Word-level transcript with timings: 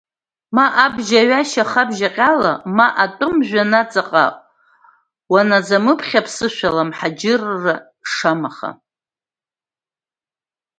Ма 0.55 0.65
Абжьаҩашьа-хабжьаҟьала, 0.83 2.51
ма 2.75 2.87
Атәым 3.03 3.35
жәҩан 3.47 3.73
аҵаҟа, 3.81 4.25
уанзамыԥхьа 5.31 6.19
аԥсышәала 6.21 6.81
амҳаџьырра 6.83 7.75
шамаха. 8.11 8.69